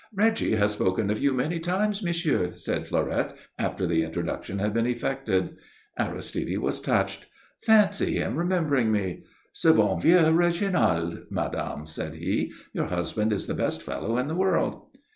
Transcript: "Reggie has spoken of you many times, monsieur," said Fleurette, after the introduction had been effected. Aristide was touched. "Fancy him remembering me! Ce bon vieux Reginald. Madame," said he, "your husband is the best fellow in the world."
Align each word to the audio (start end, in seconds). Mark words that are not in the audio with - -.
"Reggie 0.15 0.55
has 0.55 0.71
spoken 0.71 1.11
of 1.11 1.21
you 1.21 1.31
many 1.31 1.59
times, 1.59 2.01
monsieur," 2.01 2.53
said 2.53 2.87
Fleurette, 2.87 3.37
after 3.59 3.85
the 3.85 4.01
introduction 4.01 4.57
had 4.57 4.73
been 4.73 4.87
effected. 4.87 5.55
Aristide 5.95 6.57
was 6.57 6.81
touched. 6.81 7.27
"Fancy 7.63 8.15
him 8.15 8.35
remembering 8.35 8.91
me! 8.91 9.21
Ce 9.53 9.65
bon 9.71 9.99
vieux 10.01 10.31
Reginald. 10.31 11.25
Madame," 11.29 11.85
said 11.85 12.15
he, 12.15 12.51
"your 12.73 12.87
husband 12.87 13.31
is 13.31 13.45
the 13.45 13.53
best 13.53 13.83
fellow 13.83 14.17
in 14.17 14.27
the 14.27 14.33
world." 14.33 14.87